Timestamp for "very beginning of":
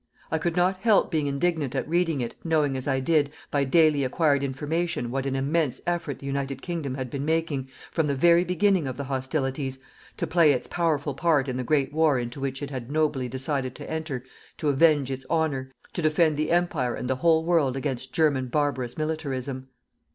8.15-8.97